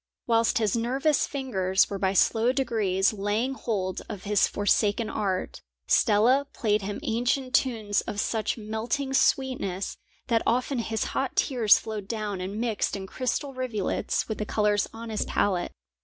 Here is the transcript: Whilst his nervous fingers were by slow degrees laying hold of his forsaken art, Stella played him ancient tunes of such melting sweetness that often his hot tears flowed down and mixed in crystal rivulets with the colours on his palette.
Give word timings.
Whilst 0.25 0.57
his 0.57 0.75
nervous 0.75 1.27
fingers 1.27 1.87
were 1.87 1.99
by 1.99 2.13
slow 2.13 2.51
degrees 2.51 3.13
laying 3.13 3.53
hold 3.53 4.01
of 4.09 4.23
his 4.23 4.47
forsaken 4.47 5.11
art, 5.11 5.61
Stella 5.85 6.47
played 6.53 6.81
him 6.81 6.99
ancient 7.03 7.53
tunes 7.53 8.01
of 8.07 8.19
such 8.19 8.57
melting 8.57 9.13
sweetness 9.13 9.97
that 10.25 10.41
often 10.43 10.79
his 10.79 11.03
hot 11.13 11.35
tears 11.35 11.77
flowed 11.77 12.07
down 12.07 12.41
and 12.41 12.59
mixed 12.59 12.95
in 12.95 13.05
crystal 13.05 13.53
rivulets 13.53 14.27
with 14.27 14.39
the 14.39 14.43
colours 14.47 14.87
on 14.91 15.11
his 15.11 15.23
palette. 15.25 15.71